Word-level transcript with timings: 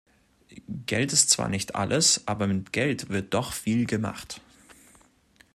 Geld 0.87 1.13
ist 1.13 1.29
zwar 1.29 1.47
nicht 1.47 1.75
alles, 1.75 2.23
aber 2.27 2.47
mit 2.47 2.73
Geld 2.73 3.09
wird 3.09 3.35
doch 3.35 3.53
viel 3.53 3.85
gemacht. 3.85 4.41